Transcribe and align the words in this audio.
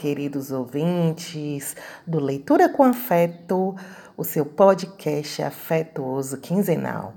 Queridos 0.00 0.50
ouvintes 0.50 1.76
do 2.06 2.18
Leitura 2.18 2.70
com 2.70 2.82
Afeto, 2.82 3.76
o 4.16 4.24
seu 4.24 4.46
podcast 4.46 5.42
afetuoso 5.42 6.38
quinzenal. 6.38 7.12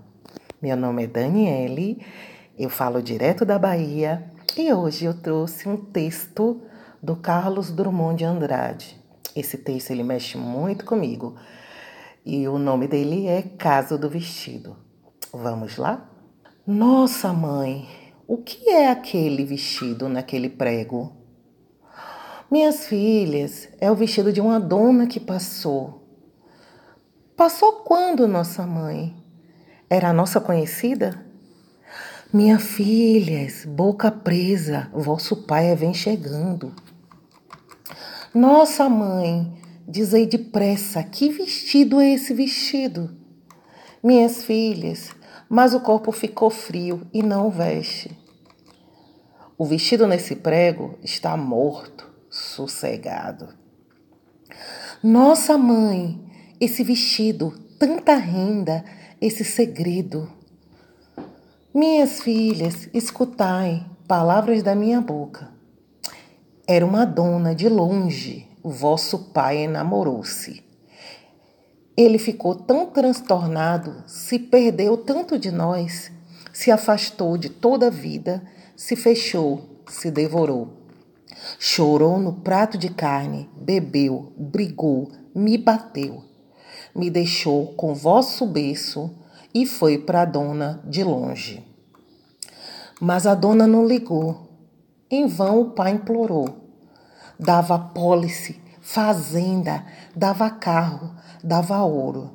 Meu 0.62 0.76
nome 0.76 1.06
é 1.06 1.08
Daniele, 1.08 2.06
eu 2.60 2.70
falo 2.70 3.02
direto 3.02 3.46
da 3.46 3.58
Bahia 3.58 4.30
e 4.58 4.74
hoje 4.74 5.06
eu 5.06 5.14
trouxe 5.14 5.70
um 5.70 5.78
texto 5.78 6.62
do 7.02 7.16
Carlos 7.16 7.72
Drummond 7.72 8.18
de 8.18 8.26
Andrade. 8.26 9.02
Esse 9.34 9.60
texto 9.60 9.91
ele 9.91 10.04
mexe 10.04 10.38
muito 10.38 10.84
comigo 10.84 11.38
e 12.26 12.46
o 12.50 12.60
nome 12.60 12.86
dele 12.86 13.27
é 13.27 13.44
Caso 13.44 13.98
do 13.98 14.10
Vestido. 14.10 14.76
Vamos 15.32 15.77
lá? 15.77 16.12
Nossa, 16.68 17.32
mãe, 17.32 17.88
o 18.27 18.40
que 18.40 18.68
é 18.68 18.90
aquele 18.90 19.46
vestido 19.46 20.10
naquele 20.10 20.50
prego? 20.50 21.23
Minhas 22.53 22.85
filhas, 22.85 23.67
é 23.81 23.89
o 23.89 23.95
vestido 23.95 24.31
de 24.31 24.39
uma 24.39 24.59
dona 24.59 25.07
que 25.07 25.20
passou. 25.20 26.03
Passou 27.35 27.77
quando, 27.77 28.27
nossa 28.27 28.67
mãe? 28.67 29.17
Era 29.89 30.09
a 30.09 30.13
nossa 30.13 30.39
conhecida? 30.39 31.26
Minha 32.31 32.59
filhas, 32.59 33.66
boca 33.66 34.12
presa, 34.12 34.88
vosso 34.93 35.48
pai 35.48 35.76
vem 35.76 35.95
chegando. 35.95 36.71
Nossa 38.35 38.88
mãe, 38.88 39.51
dizei 39.88 40.27
depressa, 40.27 41.01
que 41.01 41.29
vestido 41.29 41.99
é 41.99 42.13
esse 42.13 42.35
vestido? 42.35 43.17
Minhas 44.04 44.43
filhas, 44.43 45.10
mas 45.49 45.73
o 45.73 45.79
corpo 45.79 46.12
ficou 46.12 46.51
frio 46.51 47.01
e 47.12 47.23
não 47.23 47.49
veste. 47.49 48.15
O 49.57 49.65
vestido 49.65 50.05
nesse 50.05 50.35
prego 50.35 50.99
está 51.01 51.35
morto, 51.35 52.13
sossegado. 52.34 53.49
Nossa 55.03 55.55
mãe, 55.55 56.20
esse 56.59 56.84
vestido, 56.84 57.53
tanta 57.77 58.15
renda, 58.15 58.84
esse 59.21 59.45
segredo. 59.45 60.27
Minhas 61.71 62.21
filhas, 62.21 62.89
escutai 62.91 63.85
palavras 64.07 64.63
da 64.63 64.73
minha 64.73 65.00
boca. 65.00 65.51
Era 66.67 66.84
uma 66.84 67.06
dona 67.06 67.53
de 67.53 67.69
longe, 67.69 68.47
o 68.63 68.72
vosso 68.72 69.31
pai 69.31 69.57
enamorou-se. 69.57 70.63
Ele 71.95 72.17
ficou 72.17 72.56
tão 72.56 72.88
transtornado, 72.88 74.03
se 74.07 74.39
perdeu 74.39 74.97
tanto 74.97 75.38
de 75.38 75.51
nós, 75.51 76.11
se 76.51 76.72
afastou 76.72 77.38
de 77.38 77.50
toda 77.50 77.88
a 77.88 77.91
vida, 77.91 78.41
se 78.75 78.95
fechou, 78.95 79.84
se 79.88 80.09
devorou. 80.09 80.82
Chorou 81.59 82.19
no 82.19 82.34
prato 82.34 82.78
de 82.78 82.90
carne, 82.90 83.50
bebeu, 83.56 84.34
brigou, 84.38 85.12
me 85.34 85.58
bateu. 85.58 86.24
Me 86.96 87.09
deixou 87.09 87.68
com 87.74 87.94
vosso 87.94 88.46
berço 88.46 89.13
e 89.53 89.66
foi 89.66 89.97
para 89.97 90.22
a 90.22 90.25
dona 90.25 90.81
de 90.85 91.03
longe. 91.03 91.66
Mas 93.00 93.28
a 93.28 93.35
dona 93.35 93.68
não 93.68 93.85
ligou. 93.85 94.50
Em 95.09 95.28
vão 95.28 95.62
o 95.62 95.69
pai 95.72 95.91
implorou. 95.91 96.50
Dava 97.40 97.78
pólice, 97.78 98.62
fazenda, 98.81 99.85
dava 100.16 100.50
carro, 100.50 101.12
dava 101.44 101.81
ouro. 101.84 102.31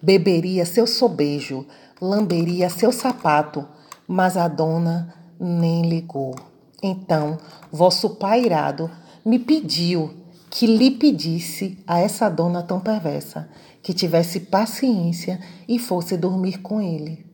Beberia 0.00 0.64
seu 0.64 0.86
sobejo, 0.86 1.66
lamberia 2.00 2.70
seu 2.70 2.92
sapato, 2.92 3.66
mas 4.06 4.36
a 4.36 4.48
dona 4.48 5.14
nem 5.38 5.82
ligou. 5.82 6.47
Então, 6.82 7.38
vosso 7.72 8.10
pai 8.10 8.44
irado 8.44 8.90
me 9.24 9.38
pediu 9.38 10.14
que 10.50 10.66
lhe 10.66 10.90
pedisse 10.90 11.78
a 11.86 11.98
essa 11.98 12.28
dona 12.28 12.62
tão 12.62 12.80
perversa 12.80 13.48
que 13.82 13.92
tivesse 13.92 14.40
paciência 14.40 15.40
e 15.66 15.78
fosse 15.78 16.16
dormir 16.16 16.58
com 16.58 16.80
ele. 16.80 17.26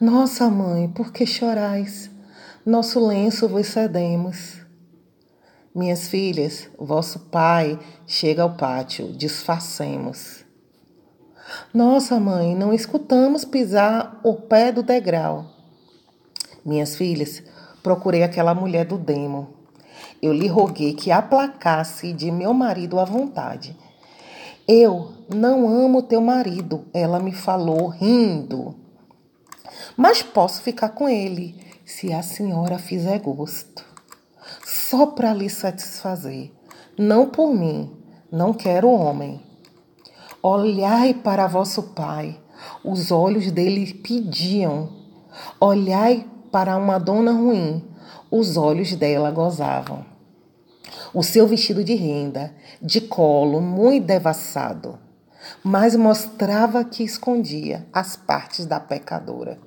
Nossa 0.00 0.48
mãe, 0.48 0.88
por 0.88 1.12
que 1.12 1.26
chorais? 1.26 2.10
Nosso 2.64 3.04
lenço 3.06 3.48
vos 3.48 3.66
cedemos. 3.66 4.58
Minhas 5.74 6.08
filhas, 6.08 6.68
vosso 6.78 7.18
pai 7.30 7.78
chega 8.06 8.42
ao 8.42 8.56
pátio, 8.56 9.12
disfarcemos. 9.12 10.44
Nossa 11.72 12.18
mãe, 12.18 12.54
não 12.56 12.72
escutamos 12.72 13.44
pisar 13.44 14.20
o 14.24 14.34
pé 14.34 14.72
do 14.72 14.82
degrau. 14.82 15.46
Minhas 16.64 16.96
filhas, 16.96 17.42
procurei 17.82 18.22
aquela 18.22 18.54
mulher 18.54 18.84
do 18.84 18.98
demo. 18.98 19.48
Eu 20.22 20.32
lhe 20.32 20.46
roguei 20.46 20.94
que 20.94 21.10
aplacasse 21.10 22.12
de 22.12 22.30
meu 22.30 22.52
marido 22.52 22.98
à 22.98 23.04
vontade. 23.04 23.76
Eu 24.68 25.12
não 25.34 25.68
amo 25.68 26.02
teu 26.02 26.20
marido, 26.20 26.84
ela 26.92 27.18
me 27.18 27.32
falou 27.32 27.88
rindo. 27.88 28.74
Mas 29.96 30.22
posso 30.22 30.62
ficar 30.62 30.90
com 30.90 31.08
ele 31.08 31.56
se 31.84 32.12
a 32.12 32.22
senhora 32.22 32.78
fizer 32.78 33.18
gosto. 33.18 33.84
Só 34.64 35.06
para 35.06 35.32
lhe 35.32 35.48
satisfazer, 35.48 36.52
não 36.98 37.28
por 37.28 37.52
mim, 37.54 37.96
não 38.30 38.52
quero 38.52 38.90
homem. 38.90 39.40
Olhai 40.42 41.14
para 41.14 41.46
vosso 41.46 41.82
pai, 41.94 42.38
os 42.84 43.10
olhos 43.10 43.50
dele 43.50 43.92
pediam. 43.94 44.88
Olhai 45.60 46.26
para 46.50 46.76
uma 46.76 46.98
dona 46.98 47.32
ruim, 47.32 47.84
os 48.30 48.56
olhos 48.56 48.94
dela 48.94 49.30
gozavam. 49.30 50.04
O 51.12 51.22
seu 51.22 51.46
vestido 51.46 51.82
de 51.82 51.94
renda, 51.94 52.54
de 52.80 53.00
colo 53.00 53.60
muito 53.60 54.06
devassado, 54.06 54.98
mas 55.62 55.96
mostrava 55.96 56.84
que 56.84 57.02
escondia 57.02 57.86
as 57.92 58.16
partes 58.16 58.66
da 58.66 58.78
pecadora. 58.78 59.58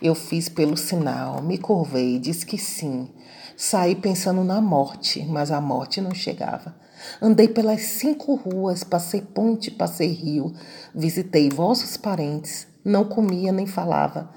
Eu 0.00 0.14
fiz 0.14 0.48
pelo 0.48 0.76
sinal, 0.76 1.42
me 1.42 1.58
curvei, 1.58 2.18
disse 2.18 2.46
que 2.46 2.58
sim. 2.58 3.08
Saí 3.56 3.94
pensando 3.94 4.44
na 4.44 4.60
morte, 4.60 5.24
mas 5.26 5.50
a 5.50 5.60
morte 5.60 6.00
não 6.00 6.14
chegava. 6.14 6.74
Andei 7.20 7.48
pelas 7.48 7.82
cinco 7.82 8.34
ruas, 8.34 8.82
passei 8.82 9.20
ponte, 9.20 9.70
passei 9.70 10.08
rio, 10.08 10.54
visitei 10.94 11.48
vossos 11.50 11.96
parentes, 11.96 12.66
não 12.84 13.04
comia 13.04 13.52
nem 13.52 13.66
falava. 13.66 14.30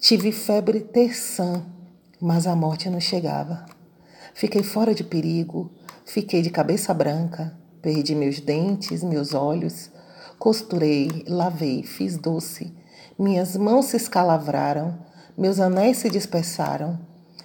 Tive 0.00 0.32
febre 0.32 0.80
terçã, 0.80 1.62
mas 2.18 2.46
a 2.46 2.56
morte 2.56 2.88
não 2.88 2.98
chegava. 2.98 3.66
Fiquei 4.32 4.62
fora 4.62 4.94
de 4.94 5.04
perigo, 5.04 5.70
fiquei 6.06 6.40
de 6.40 6.48
cabeça 6.48 6.94
branca, 6.94 7.54
perdi 7.82 8.14
meus 8.14 8.40
dentes, 8.40 9.02
meus 9.04 9.34
olhos, 9.34 9.90
costurei, 10.38 11.22
lavei, 11.28 11.82
fiz 11.82 12.16
doce. 12.16 12.74
Minhas 13.18 13.54
mãos 13.58 13.86
se 13.86 13.98
escalavraram, 13.98 14.98
meus 15.36 15.60
anéis 15.60 15.98
se 15.98 16.08
dispersaram, 16.08 16.98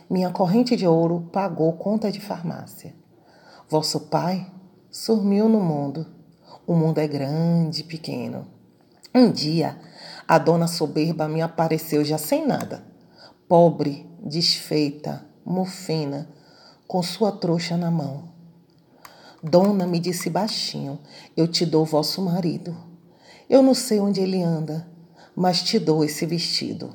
minha 0.10 0.30
corrente 0.30 0.78
de 0.78 0.88
ouro 0.88 1.30
pagou 1.34 1.74
conta 1.74 2.10
de 2.10 2.22
farmácia. 2.22 2.96
Vosso 3.70 4.00
pai 4.08 4.50
sumiu 4.90 5.50
no 5.50 5.60
mundo. 5.60 6.08
O 6.66 6.74
mundo 6.74 7.00
é 7.00 7.08
grande, 7.08 7.84
pequeno. 7.84 8.48
Um 9.14 9.30
dia, 9.30 9.78
a 10.28 10.38
dona 10.40 10.68
soberba 10.68 11.28
me 11.28 11.42
apareceu 11.42 12.04
já 12.04 12.18
sem 12.18 12.48
nada, 12.48 12.84
pobre, 13.48 14.10
desfeita, 14.20 15.24
mofina, 15.46 16.28
com 16.88 17.04
sua 17.04 17.32
trouxa 17.32 17.78
na 17.78 17.92
mão. 17.92 18.30
Dona 19.44 19.86
me 19.86 20.00
disse 20.00 20.30
baixinho: 20.30 21.00
Eu 21.38 21.48
te 21.48 21.66
dou 21.66 21.86
vosso 21.86 22.22
marido. 22.22 22.76
Eu 23.48 23.62
não 23.62 23.76
sei 23.76 24.00
onde 24.00 24.20
ele 24.20 24.42
anda, 24.42 24.88
mas 25.36 25.62
te 25.62 25.78
dou 25.78 26.04
esse 26.04 26.26
vestido. 26.26 26.90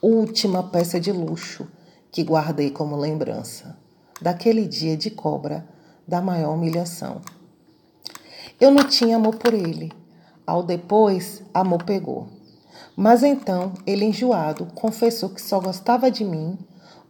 Última 0.00 0.62
peça 0.62 0.98
de 0.98 1.12
luxo 1.12 1.68
que 2.10 2.22
guardei 2.22 2.70
como 2.70 2.96
lembrança 2.96 3.76
daquele 4.22 4.66
dia 4.66 4.96
de 4.96 5.10
cobra 5.10 5.68
da 6.08 6.22
maior 6.22 6.54
humilhação. 6.54 7.20
Eu 8.58 8.70
não 8.70 8.88
tinha 8.88 9.16
amor 9.16 9.36
por 9.36 9.52
ele. 9.52 9.92
Ao 10.46 10.62
depois, 10.62 11.42
amor 11.52 11.82
pegou. 11.82 12.35
Mas 12.96 13.22
então 13.22 13.74
ele, 13.86 14.06
enjoado, 14.06 14.66
confessou 14.74 15.28
que 15.28 15.42
só 15.42 15.60
gostava 15.60 16.10
de 16.10 16.24
mim 16.24 16.56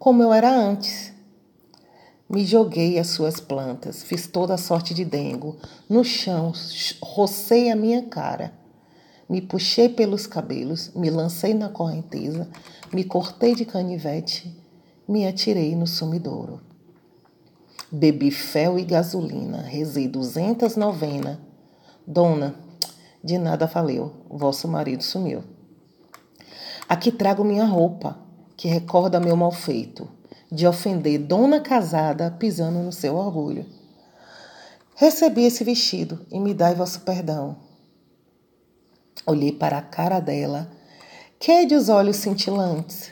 como 0.01 0.21
eu 0.21 0.33
era 0.33 0.51
antes. 0.51 1.13
Me 2.29 2.45
joguei 2.45 2.99
às 2.99 3.07
suas 3.07 3.39
plantas, 3.39 4.03
fiz 4.03 4.27
toda 4.27 4.55
a 4.55 4.59
sorte 4.59 4.93
de 4.93 5.05
dengo. 5.05 5.57
No 5.89 6.03
chão, 6.03 6.53
rocei 7.01 7.71
a 7.71 7.77
minha 7.77 8.03
cara. 8.03 8.53
Me 9.29 9.41
puxei 9.41 9.89
pelos 9.89 10.27
cabelos, 10.27 10.91
me 10.95 11.09
lancei 11.09 11.55
na 11.55 11.69
correnteza, 11.69 12.49
me 12.93 13.05
cortei 13.05 13.55
de 13.55 13.65
canivete, 13.65 14.53
me 15.07 15.27
atirei 15.27 15.77
no 15.77 15.87
sumidouro. 15.87 16.61
Bebi 17.91 18.33
fel 18.33 18.77
e 18.79 18.85
gasolina, 18.85 19.63
rezei 19.63 20.09
duzentas 20.09 20.77
novena. 20.77 21.41
Dona, 22.05 22.57
de 23.23 23.39
nada 23.39 23.67
valeu, 23.67 24.13
vosso 24.29 24.67
marido 24.67 25.03
sumiu. 25.03 25.56
Aqui 26.89 27.11
trago 27.11 27.43
minha 27.43 27.65
roupa, 27.65 28.17
que 28.57 28.69
recorda 28.69 29.19
meu 29.19 29.37
mal 29.37 29.51
feito. 29.51 30.09
de 30.51 30.65
ofender 30.65 31.19
dona 31.19 31.61
casada 31.61 32.31
pisando 32.31 32.79
no 32.79 32.93
seu 32.93 33.17
orgulho. 33.17 33.67
Recebi 34.95 35.45
esse 35.45 35.65
vestido 35.65 36.25
e 36.31 36.39
me 36.39 36.55
dai 36.55 36.75
vosso 36.75 37.01
perdão. 37.01 37.57
Olhei 39.27 39.51
para 39.51 39.79
a 39.79 39.83
cara 39.83 40.21
dela, 40.21 40.71
que 41.39 41.51
é 41.51 41.65
de 41.65 41.75
os 41.75 41.89
olhos 41.89 42.19
cintilantes, 42.19 43.11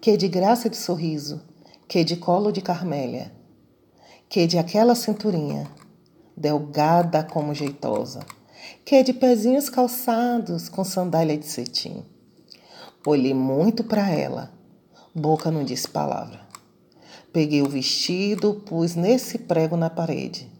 que 0.00 0.12
é 0.12 0.16
de 0.16 0.28
graça 0.28 0.70
de 0.70 0.76
sorriso, 0.76 1.42
que 1.88 1.98
é 1.98 2.04
de 2.04 2.16
colo 2.16 2.52
de 2.52 2.60
carmélia, 2.60 3.32
que 4.28 4.46
de 4.46 4.56
aquela 4.56 4.94
cinturinha, 4.94 5.66
delgada 6.36 7.24
como 7.24 7.54
jeitosa, 7.54 8.20
que 8.84 9.02
de 9.02 9.12
pezinhos 9.12 9.68
calçados 9.68 10.68
com 10.68 10.84
sandália 10.84 11.36
de 11.36 11.46
cetim. 11.46 12.04
Olhei 13.06 13.32
muito 13.32 13.84
para 13.84 14.10
ela, 14.10 14.52
boca 15.14 15.50
não 15.50 15.62
disse 15.62 15.88
palavra. 15.88 16.40
Peguei 17.32 17.62
o 17.62 17.68
vestido, 17.68 18.54
pus 18.66 18.94
nesse 18.94 19.38
prego 19.38 19.76
na 19.76 19.88
parede. 19.88 20.50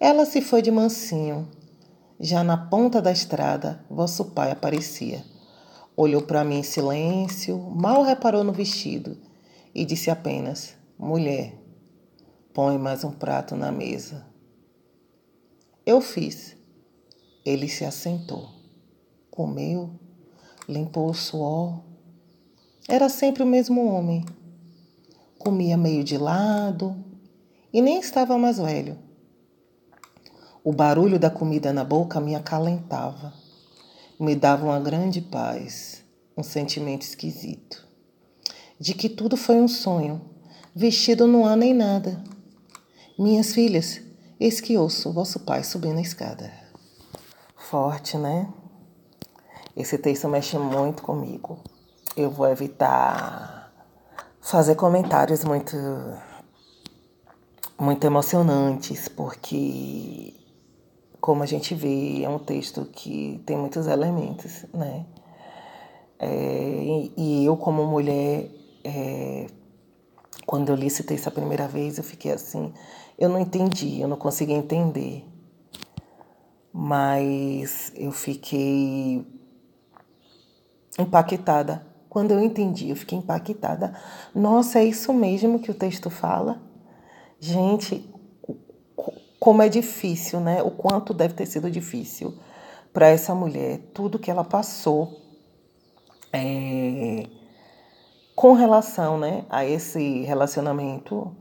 Ela 0.00 0.24
se 0.24 0.40
foi 0.40 0.62
de 0.62 0.70
mansinho. 0.70 1.48
Já 2.18 2.42
na 2.42 2.56
ponta 2.56 3.02
da 3.02 3.12
estrada, 3.12 3.84
vosso 3.90 4.26
pai 4.26 4.50
aparecia. 4.50 5.24
Olhou 5.96 6.22
para 6.22 6.44
mim 6.44 6.60
em 6.60 6.62
silêncio, 6.62 7.58
mal 7.58 8.02
reparou 8.02 8.42
no 8.42 8.52
vestido 8.52 9.16
e 9.74 9.84
disse 9.84 10.10
apenas: 10.10 10.74
Mulher, 10.98 11.54
põe 12.54 12.78
mais 12.78 13.04
um 13.04 13.10
prato 13.10 13.54
na 13.54 13.70
mesa. 13.70 14.24
Eu 15.84 16.00
fiz. 16.00 16.56
Ele 17.44 17.68
se 17.68 17.84
assentou, 17.84 18.48
comeu, 19.30 20.00
limpou 20.68 21.10
o 21.10 21.14
suor. 21.14 21.80
Era 22.88 23.08
sempre 23.08 23.42
o 23.42 23.46
mesmo 23.46 23.86
homem. 23.86 24.24
Comia 25.38 25.76
meio 25.76 26.04
de 26.04 26.16
lado 26.16 26.96
e 27.72 27.82
nem 27.82 27.98
estava 27.98 28.38
mais 28.38 28.58
velho. 28.58 28.98
O 30.62 30.72
barulho 30.72 31.18
da 31.18 31.30
comida 31.30 31.72
na 31.72 31.84
boca 31.84 32.20
me 32.20 32.34
acalentava, 32.34 33.34
me 34.18 34.34
dava 34.34 34.64
uma 34.64 34.80
grande 34.80 35.20
paz, 35.20 36.02
um 36.36 36.42
sentimento 36.42 37.02
esquisito, 37.02 37.86
de 38.80 38.94
que 38.94 39.08
tudo 39.08 39.36
foi 39.36 39.56
um 39.56 39.68
sonho, 39.68 40.22
vestido 40.74 41.26
não 41.26 41.44
há 41.46 41.54
nem 41.54 41.74
nada. 41.74 42.22
Minhas 43.18 43.52
filhas, 43.52 44.00
Eis 44.38 44.60
que 44.60 44.76
ouço 44.76 45.12
vosso 45.12 45.40
pai 45.40 45.62
subindo 45.62 45.98
a 45.98 46.02
escada. 46.02 46.52
Forte, 47.56 48.18
né? 48.18 48.52
Esse 49.76 49.98
texto 49.98 50.28
mexe 50.28 50.58
muito 50.58 51.02
comigo. 51.02 51.58
Eu 52.16 52.30
vou 52.30 52.48
evitar 52.48 53.72
fazer 54.40 54.76
comentários 54.76 55.42
muito 55.42 55.76
muito 57.78 58.06
emocionantes, 58.06 59.08
porque 59.08 60.34
como 61.20 61.42
a 61.42 61.46
gente 61.46 61.74
vê, 61.74 62.22
é 62.22 62.28
um 62.28 62.38
texto 62.38 62.84
que 62.84 63.42
tem 63.46 63.56
muitos 63.56 63.86
elementos, 63.86 64.64
né? 64.72 65.06
É, 66.18 67.10
e 67.16 67.44
eu, 67.44 67.56
como 67.56 67.84
mulher, 67.84 68.48
é, 68.84 69.46
quando 70.46 70.68
eu 70.68 70.76
li 70.76 70.86
esse 70.86 71.02
texto 71.02 71.28
a 71.28 71.30
primeira 71.30 71.66
vez, 71.66 71.98
eu 71.98 72.04
fiquei 72.04 72.30
assim, 72.30 72.72
eu 73.18 73.28
não 73.28 73.40
entendi, 73.40 74.00
eu 74.00 74.06
não 74.06 74.16
consegui 74.16 74.52
entender. 74.52 75.24
Mas 76.72 77.92
eu 77.94 78.12
fiquei 78.12 79.26
impactada. 80.98 81.86
Quando 82.08 82.30
eu 82.30 82.40
entendi, 82.40 82.90
eu 82.90 82.96
fiquei 82.96 83.18
impactada. 83.18 83.94
Nossa, 84.34 84.78
é 84.78 84.84
isso 84.84 85.12
mesmo 85.12 85.58
que 85.58 85.70
o 85.70 85.74
texto 85.74 86.10
fala? 86.10 86.60
Gente, 87.40 88.08
como 89.40 89.62
é 89.62 89.68
difícil, 89.68 90.40
né? 90.40 90.62
O 90.62 90.70
quanto 90.70 91.12
deve 91.12 91.34
ter 91.34 91.46
sido 91.46 91.70
difícil 91.70 92.34
para 92.92 93.08
essa 93.08 93.34
mulher, 93.34 93.80
tudo 93.92 94.18
que 94.18 94.30
ela 94.30 94.44
passou 94.44 95.20
é, 96.32 97.26
com 98.34 98.52
relação 98.52 99.18
né, 99.18 99.44
a 99.50 99.64
esse 99.64 100.22
relacionamento 100.22 101.36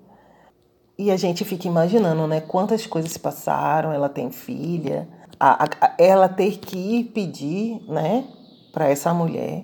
e 0.97 1.11
a 1.11 1.17
gente 1.17 1.44
fica 1.44 1.67
imaginando, 1.67 2.27
né? 2.27 2.41
Quantas 2.41 2.85
coisas 2.85 3.11
se 3.11 3.19
passaram, 3.19 3.91
ela 3.91 4.09
tem 4.09 4.31
filha, 4.31 5.07
a, 5.39 5.63
a, 5.63 5.95
ela 5.97 6.29
ter 6.29 6.59
que 6.59 6.77
ir 6.77 7.03
pedir, 7.06 7.81
né? 7.88 8.27
Para 8.73 8.89
essa 8.89 9.13
mulher, 9.13 9.63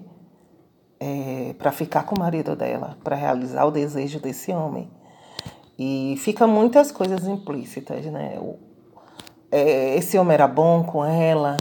é, 1.00 1.54
para 1.58 1.72
ficar 1.72 2.04
com 2.04 2.16
o 2.16 2.20
marido 2.20 2.56
dela, 2.56 2.98
para 3.04 3.16
realizar 3.16 3.66
o 3.66 3.72
desejo 3.72 4.22
desse 4.22 4.54
homem. 4.54 4.90
E 5.78 6.16
fica 6.20 6.46
muitas 6.46 6.92
coisas 6.92 7.28
implícitas, 7.28 8.06
né? 8.06 8.38
O, 8.40 8.58
é, 9.52 9.96
esse 9.96 10.18
homem 10.18 10.36
era 10.36 10.48
bom 10.48 10.84
com 10.84 11.04
ela, 11.04 11.58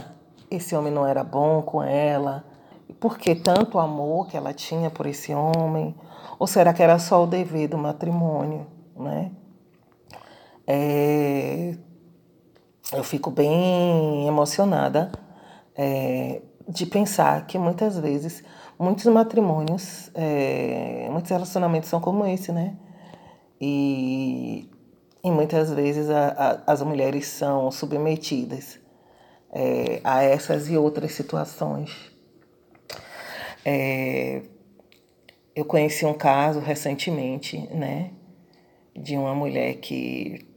esse 0.51 0.75
homem 0.75 0.93
não 0.93 1.05
era 1.05 1.23
bom 1.23 1.61
com 1.61 1.81
ela. 1.83 2.45
Por 2.99 3.17
que 3.17 3.33
tanto 3.33 3.79
amor 3.79 4.27
que 4.27 4.37
ela 4.37 4.53
tinha 4.53 4.89
por 4.89 5.05
esse 5.05 5.33
homem? 5.33 5.95
Ou 6.37 6.45
será 6.45 6.73
que 6.73 6.83
era 6.83 6.99
só 6.99 7.23
o 7.23 7.27
dever 7.27 7.67
do 7.67 7.77
matrimônio, 7.77 8.67
né? 8.95 9.31
É, 10.67 11.75
eu 12.93 13.03
fico 13.03 13.31
bem 13.31 14.27
emocionada 14.27 15.11
é, 15.75 16.41
de 16.69 16.85
pensar 16.85 17.47
que 17.47 17.57
muitas 17.57 17.97
vezes 17.97 18.43
muitos 18.77 19.05
matrimônios, 19.05 20.11
é, 20.13 21.07
muitos 21.11 21.31
relacionamentos 21.31 21.89
são 21.89 21.99
como 21.99 22.25
esse, 22.27 22.51
né? 22.51 22.77
E, 23.59 24.69
e 25.23 25.31
muitas 25.31 25.73
vezes 25.73 26.09
a, 26.09 26.61
a, 26.67 26.71
as 26.71 26.83
mulheres 26.83 27.25
são 27.27 27.71
submetidas 27.71 28.79
é, 29.51 29.99
a 30.03 30.21
essas 30.21 30.69
e 30.69 30.77
outras 30.77 31.11
situações. 31.13 31.91
É, 33.65 34.43
eu 35.55 35.65
conheci 35.65 36.05
um 36.05 36.13
caso 36.13 36.59
recentemente, 36.59 37.57
né, 37.73 38.11
de 38.95 39.17
uma 39.17 39.35
mulher 39.35 39.75
que 39.75 40.47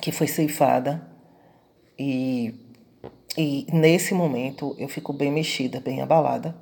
que 0.00 0.12
foi 0.12 0.26
ceifada 0.26 1.08
e, 1.98 2.65
e 3.36 3.66
nesse 3.72 4.14
momento 4.14 4.74
eu 4.78 4.88
fico 4.88 5.12
bem 5.12 5.30
mexida, 5.30 5.80
bem 5.80 6.00
abalada 6.00 6.56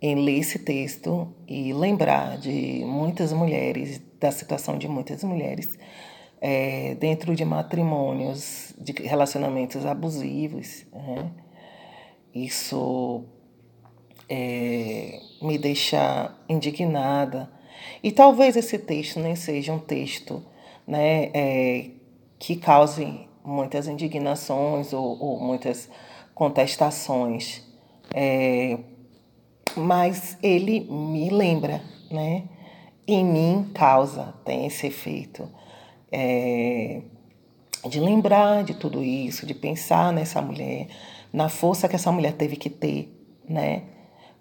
em 0.00 0.14
ler 0.14 0.38
esse 0.38 0.58
texto 0.58 1.34
e 1.48 1.72
lembrar 1.72 2.36
de 2.38 2.84
muitas 2.84 3.32
mulheres, 3.32 4.00
da 4.20 4.30
situação 4.30 4.76
de 4.76 4.86
muitas 4.86 5.24
mulheres 5.24 5.78
é, 6.40 6.94
dentro 6.96 7.34
de 7.34 7.44
matrimônios, 7.44 8.74
de 8.78 8.92
relacionamentos 9.02 9.86
abusivos. 9.86 10.84
Né? 10.92 11.30
Isso 12.34 13.24
é, 14.28 15.18
me 15.40 15.56
deixa 15.56 16.34
indignada. 16.48 17.50
E 18.02 18.12
talvez 18.12 18.56
esse 18.56 18.78
texto 18.78 19.18
nem 19.18 19.34
seja 19.34 19.72
um 19.72 19.78
texto 19.78 20.44
né, 20.86 21.30
é, 21.32 21.90
que 22.38 22.56
cause 22.56 23.26
muitas 23.46 23.86
indignações 23.86 24.92
ou, 24.92 25.18
ou 25.18 25.40
muitas 25.40 25.88
contestações. 26.34 27.62
É, 28.12 28.78
mas 29.76 30.36
ele 30.42 30.80
me 30.80 31.30
lembra, 31.30 31.80
né? 32.10 32.44
Em 33.06 33.24
mim 33.24 33.70
causa, 33.72 34.34
tem 34.44 34.66
esse 34.66 34.88
efeito 34.88 35.48
é, 36.10 37.02
de 37.88 38.00
lembrar 38.00 38.64
de 38.64 38.74
tudo 38.74 39.02
isso, 39.02 39.46
de 39.46 39.54
pensar 39.54 40.12
nessa 40.12 40.42
mulher, 40.42 40.88
na 41.32 41.48
força 41.48 41.88
que 41.88 41.94
essa 41.94 42.10
mulher 42.10 42.32
teve 42.32 42.56
que 42.56 42.70
ter, 42.70 43.12
né? 43.48 43.82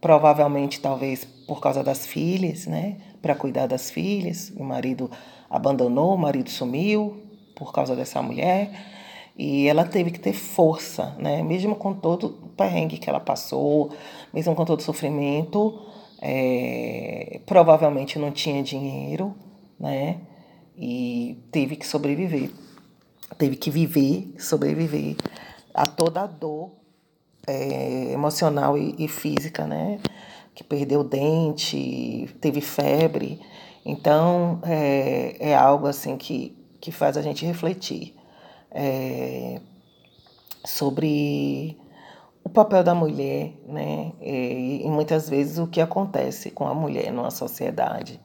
Provavelmente, 0.02 0.80
talvez 0.80 1.26
por 1.26 1.60
causa 1.60 1.84
das 1.84 2.06
filhas, 2.06 2.66
né? 2.66 2.98
Para 3.22 3.36
cuidar 3.36 3.68
das 3.68 3.92
filhas, 3.92 4.52
o 4.56 4.64
marido 4.64 5.10
abandonou, 5.50 6.16
o 6.16 6.18
marido 6.18 6.50
sumiu, 6.50 7.25
por 7.56 7.72
causa 7.72 7.96
dessa 7.96 8.22
mulher. 8.22 8.72
E 9.38 9.68
ela 9.68 9.84
teve 9.84 10.12
que 10.12 10.20
ter 10.20 10.34
força, 10.34 11.16
né? 11.20 11.44
Mesmo 11.44 11.76
com 11.76 11.94
todo 11.94 12.28
o 12.28 12.50
perrengue 12.50 12.98
que 12.98 13.10
ela 13.10 13.20
passou, 13.20 13.92
mesmo 14.34 14.56
com 14.56 14.64
todo 14.64 14.80
o 14.80 14.84
sofrimento, 14.84 15.82
é, 16.22 17.42
provavelmente 17.46 18.18
não 18.18 18.32
tinha 18.32 18.64
dinheiro, 18.64 19.36
né? 19.80 20.22
E 20.78 21.38
teve 21.52 21.76
que 21.76 21.86
sobreviver. 21.86 22.52
Teve 23.38 23.58
que 23.58 23.70
viver, 23.70 24.34
sobreviver 24.40 25.16
a 25.74 25.86
toda 25.86 26.22
a 26.22 26.28
dor 26.28 26.72
é, 27.46 28.14
emocional 28.14 28.78
e, 28.78 28.96
e 28.98 29.08
física, 29.10 29.68
né? 29.68 30.00
Que 30.54 30.64
perdeu 30.64 31.02
o 31.02 31.04
dente, 31.04 32.30
teve 32.40 32.62
febre. 32.62 33.42
Então, 33.86 34.62
é, 34.64 35.36
é 35.52 35.56
algo 35.56 35.88
assim 35.88 36.16
que 36.16 36.56
que 36.86 36.92
faz 36.92 37.18
a 37.18 37.22
gente 37.24 37.44
refletir 37.44 38.14
é, 38.70 39.60
sobre 40.64 41.76
o 42.44 42.50
papel 42.50 42.84
da 42.84 42.94
mulher, 42.94 43.54
né? 43.68 44.12
E, 44.22 44.84
e, 44.86 44.88
muitas 44.88 45.28
vezes 45.28 45.58
o 45.58 45.66
que 45.66 45.82
acontece 45.82 46.52
com 46.52 46.68
a 46.68 46.76
mulher 46.76 47.12
numa 47.12 47.32
sociedade. 47.32 48.22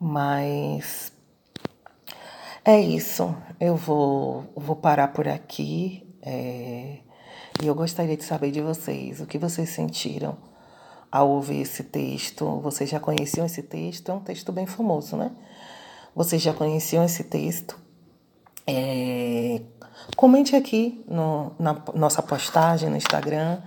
Mas 0.00 1.12
é 2.64 2.80
isso. 2.80 3.36
Eu 3.60 3.76
vou, 3.76 4.46
vou 4.56 4.76
parar 4.76 5.08
por 5.08 5.28
aqui. 5.28 6.10
É, 6.22 7.00
e 7.62 7.66
eu 7.66 7.74
gostaria 7.74 8.16
de 8.16 8.24
saber 8.24 8.50
de 8.50 8.62
vocês 8.62 9.20
o 9.20 9.26
que 9.26 9.36
vocês 9.36 9.68
sentiram 9.68 10.38
ao 11.12 11.28
ouvir 11.28 11.60
esse 11.60 11.84
texto. 11.84 12.58
Vocês 12.62 12.88
já 12.88 12.98
conheciam 12.98 13.44
esse 13.44 13.62
texto? 13.62 14.10
É 14.10 14.14
um 14.14 14.20
texto 14.20 14.50
bem 14.50 14.64
famoso, 14.64 15.14
né? 15.14 15.30
Vocês 16.20 16.42
já 16.42 16.52
conheciam 16.52 17.02
esse 17.02 17.24
texto? 17.24 17.78
É, 18.66 19.62
comente 20.14 20.54
aqui 20.54 21.02
no, 21.08 21.52
na 21.58 21.82
nossa 21.94 22.20
postagem 22.20 22.90
no 22.90 22.96
Instagram 22.98 23.58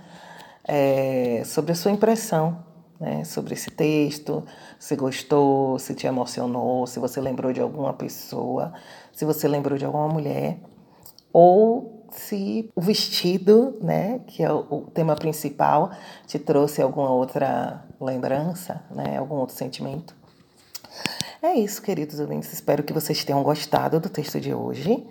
é, 0.62 1.42
sobre 1.44 1.72
a 1.72 1.74
sua 1.74 1.90
impressão 1.90 2.64
né, 3.00 3.24
sobre 3.24 3.54
esse 3.54 3.72
texto, 3.72 4.44
se 4.78 4.94
gostou, 4.94 5.80
se 5.80 5.96
te 5.96 6.06
emocionou, 6.06 6.86
se 6.86 7.00
você 7.00 7.20
lembrou 7.20 7.52
de 7.52 7.60
alguma 7.60 7.92
pessoa, 7.92 8.72
se 9.12 9.24
você 9.24 9.48
lembrou 9.48 9.76
de 9.76 9.84
alguma 9.84 10.06
mulher, 10.06 10.60
ou 11.32 12.06
se 12.12 12.70
o 12.76 12.80
vestido, 12.80 13.76
né, 13.82 14.20
que 14.28 14.44
é 14.44 14.52
o 14.52 14.82
tema 14.94 15.16
principal, 15.16 15.90
te 16.24 16.38
trouxe 16.38 16.80
alguma 16.80 17.10
outra 17.10 17.84
lembrança, 18.00 18.84
né, 18.92 19.18
algum 19.18 19.38
outro 19.38 19.56
sentimento. 19.56 20.14
É 21.44 21.52
isso, 21.52 21.82
queridos 21.82 22.20
ouvintes. 22.20 22.50
Espero 22.54 22.82
que 22.82 22.90
vocês 22.90 23.22
tenham 23.22 23.42
gostado 23.42 24.00
do 24.00 24.08
texto 24.08 24.40
de 24.40 24.54
hoje. 24.54 25.06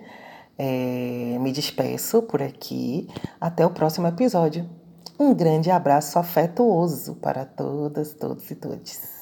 É, 0.58 1.38
me 1.38 1.52
despeço 1.52 2.22
por 2.22 2.42
aqui. 2.42 3.08
Até 3.40 3.64
o 3.64 3.70
próximo 3.70 4.08
episódio. 4.08 4.68
Um 5.16 5.32
grande 5.32 5.70
abraço 5.70 6.18
afetuoso 6.18 7.14
para 7.14 7.44
todas, 7.44 8.14
todos 8.14 8.50
e 8.50 8.56
todos. 8.56 9.13